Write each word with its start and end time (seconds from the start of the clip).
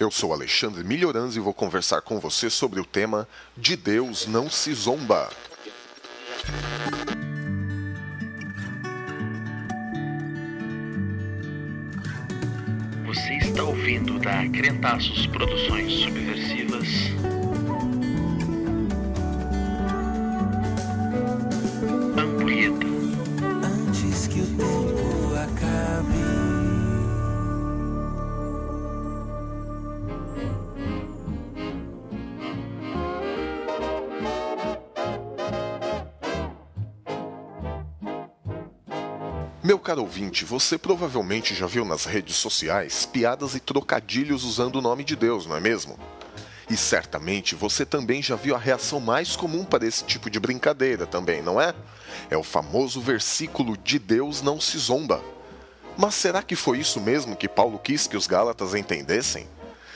Eu 0.00 0.10
sou 0.10 0.32
Alexandre 0.32 0.82
Milhoranz 0.82 1.36
e 1.36 1.40
vou 1.40 1.52
conversar 1.52 2.00
com 2.00 2.18
você 2.18 2.48
sobre 2.48 2.80
o 2.80 2.86
tema 2.86 3.28
De 3.54 3.76
Deus 3.76 4.26
não 4.26 4.48
se 4.48 4.72
zomba. 4.72 5.28
Você 13.04 13.34
está 13.34 13.62
ouvindo 13.62 14.18
da 14.18 14.48
Crentaços 14.48 15.26
Produções 15.26 15.92
Subversivas. 15.92 16.29
Meu 39.62 39.78
caro 39.78 40.00
ouvinte, 40.00 40.42
você 40.42 40.78
provavelmente 40.78 41.54
já 41.54 41.66
viu 41.66 41.84
nas 41.84 42.06
redes 42.06 42.36
sociais 42.36 43.04
piadas 43.04 43.54
e 43.54 43.60
trocadilhos 43.60 44.42
usando 44.42 44.76
o 44.76 44.80
nome 44.80 45.04
de 45.04 45.14
Deus, 45.14 45.44
não 45.44 45.54
é 45.54 45.60
mesmo? 45.60 45.98
E 46.70 46.78
certamente 46.78 47.54
você 47.54 47.84
também 47.84 48.22
já 48.22 48.36
viu 48.36 48.54
a 48.54 48.58
reação 48.58 49.00
mais 49.00 49.36
comum 49.36 49.62
para 49.62 49.86
esse 49.86 50.02
tipo 50.04 50.30
de 50.30 50.40
brincadeira 50.40 51.06
também, 51.06 51.42
não 51.42 51.60
é? 51.60 51.74
É 52.30 52.38
o 52.38 52.42
famoso 52.42 53.02
versículo 53.02 53.76
de 53.76 53.98
Deus 53.98 54.40
não 54.40 54.58
se 54.58 54.78
zomba. 54.78 55.22
Mas 55.94 56.14
será 56.14 56.42
que 56.42 56.56
foi 56.56 56.78
isso 56.78 56.98
mesmo 56.98 57.36
que 57.36 57.46
Paulo 57.46 57.78
quis 57.78 58.06
que 58.06 58.16
os 58.16 58.26
Gálatas 58.26 58.74
entendessem? 58.74 59.46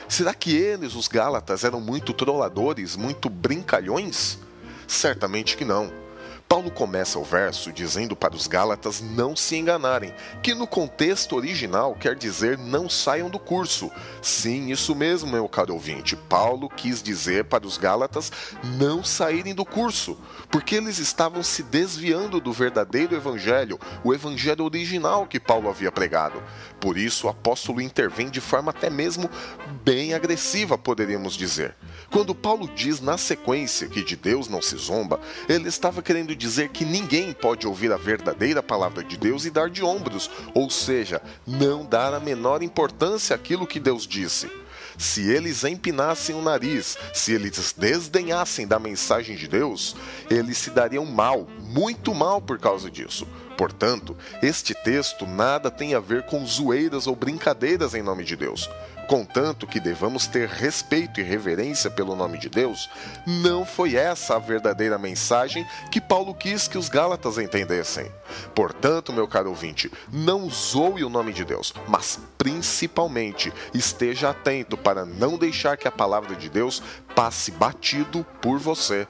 Será 0.06 0.34
que 0.34 0.54
eles, 0.54 0.94
os 0.94 1.08
Gálatas, 1.08 1.64
eram 1.64 1.80
muito 1.80 2.12
trolladores, 2.12 2.96
muito 2.96 3.30
brincalhões? 3.30 4.38
Certamente 4.86 5.56
que 5.56 5.64
não. 5.64 6.03
Paulo 6.48 6.70
começa 6.70 7.18
o 7.18 7.24
verso 7.24 7.72
dizendo 7.72 8.14
para 8.14 8.34
os 8.34 8.46
Gálatas 8.46 9.00
não 9.00 9.34
se 9.34 9.56
enganarem, 9.56 10.14
que 10.42 10.54
no 10.54 10.66
contexto 10.66 11.34
original 11.34 11.94
quer 11.94 12.14
dizer 12.14 12.56
não 12.56 12.88
saiam 12.88 13.28
do 13.28 13.38
curso. 13.38 13.90
Sim, 14.22 14.70
isso 14.70 14.94
mesmo, 14.94 15.32
meu 15.32 15.48
caro 15.48 15.74
ouvinte. 15.74 16.14
Paulo 16.14 16.68
quis 16.68 17.02
dizer 17.02 17.44
para 17.46 17.66
os 17.66 17.76
Gálatas 17.76 18.30
não 18.76 19.02
saírem 19.02 19.54
do 19.54 19.64
curso, 19.64 20.16
porque 20.50 20.76
eles 20.76 20.98
estavam 20.98 21.42
se 21.42 21.62
desviando 21.62 22.40
do 22.40 22.52
verdadeiro 22.52 23.16
evangelho, 23.16 23.78
o 24.04 24.14
evangelho 24.14 24.64
original 24.64 25.26
que 25.26 25.40
Paulo 25.40 25.68
havia 25.68 25.90
pregado. 25.90 26.42
Por 26.78 26.98
isso, 26.98 27.26
o 27.26 27.30
apóstolo 27.30 27.80
intervém 27.80 28.28
de 28.28 28.40
forma 28.40 28.70
até 28.70 28.90
mesmo 28.90 29.28
bem 29.82 30.14
agressiva, 30.14 30.76
poderíamos 30.76 31.34
dizer. 31.34 31.74
Quando 32.10 32.34
Paulo 32.34 32.68
diz 32.68 33.00
na 33.00 33.18
sequência 33.18 33.88
que 33.88 34.04
de 34.04 34.14
Deus 34.14 34.48
não 34.48 34.62
se 34.62 34.76
zomba, 34.76 35.20
ele 35.48 35.68
estava 35.68 36.02
querendo 36.02 36.33
dizer 36.34 36.70
que 36.70 36.84
ninguém 36.84 37.32
pode 37.32 37.66
ouvir 37.66 37.92
a 37.92 37.96
verdadeira 37.96 38.62
palavra 38.62 39.02
de 39.02 39.16
Deus 39.16 39.44
e 39.44 39.50
dar 39.50 39.70
de 39.70 39.82
ombros, 39.82 40.30
ou 40.54 40.70
seja, 40.70 41.20
não 41.46 41.84
dar 41.84 42.14
a 42.14 42.20
menor 42.20 42.62
importância 42.62 43.34
àquilo 43.34 43.66
que 43.66 43.80
Deus 43.80 44.06
disse. 44.06 44.50
Se 44.96 45.28
eles 45.28 45.64
empinassem 45.64 46.34
o 46.36 46.42
nariz, 46.42 46.96
se 47.12 47.32
eles 47.32 47.74
desdenhassem 47.76 48.66
da 48.66 48.78
mensagem 48.78 49.36
de 49.36 49.48
Deus, 49.48 49.96
eles 50.30 50.58
se 50.58 50.70
dariam 50.70 51.04
mal, 51.04 51.48
muito 51.60 52.14
mal 52.14 52.40
por 52.40 52.58
causa 52.58 52.90
disso. 52.90 53.26
Portanto, 53.56 54.16
este 54.42 54.74
texto 54.74 55.26
nada 55.26 55.70
tem 55.70 55.94
a 55.94 56.00
ver 56.00 56.24
com 56.26 56.44
zoeiras 56.46 57.06
ou 57.06 57.14
brincadeiras 57.14 57.94
em 57.94 58.02
nome 58.02 58.24
de 58.24 58.36
Deus. 58.36 58.68
Contanto 59.06 59.66
que 59.66 59.78
devamos 59.78 60.26
ter 60.26 60.48
respeito 60.48 61.20
e 61.20 61.22
reverência 61.22 61.90
pelo 61.90 62.16
nome 62.16 62.38
de 62.38 62.48
Deus, 62.48 62.88
não 63.26 63.64
foi 63.64 63.96
essa 63.96 64.36
a 64.36 64.38
verdadeira 64.38 64.98
mensagem 64.98 65.66
que 65.90 66.00
Paulo 66.00 66.23
quis 66.32 66.68
que 66.68 66.78
os 66.78 66.88
Gálatas 66.88 67.36
entendessem. 67.36 68.10
Portanto, 68.54 69.12
meu 69.12 69.26
caro 69.26 69.50
ouvinte, 69.50 69.90
não 70.12 70.48
zoe 70.48 71.02
o 71.02 71.10
nome 71.10 71.32
de 71.32 71.44
Deus, 71.44 71.74
mas 71.88 72.20
principalmente 72.38 73.52
esteja 73.74 74.30
atento 74.30 74.76
para 74.76 75.04
não 75.04 75.36
deixar 75.36 75.76
que 75.76 75.88
a 75.88 75.92
palavra 75.92 76.36
de 76.36 76.48
Deus 76.48 76.80
passe 77.16 77.50
batido 77.50 78.24
por 78.40 78.58
você. 78.58 79.08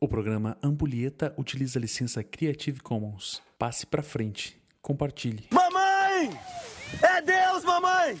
O 0.00 0.08
programa 0.08 0.56
Ampulheta 0.62 1.34
utiliza 1.36 1.78
a 1.78 1.82
licença 1.82 2.24
Creative 2.24 2.80
Commons. 2.80 3.42
Passe 3.58 3.86
pra 3.86 4.02
frente. 4.02 4.58
Compartilhe. 4.80 5.46
Mamãe! 5.52 6.30
É 7.02 7.20
Deus, 7.20 7.62
mamãe! 7.64 8.18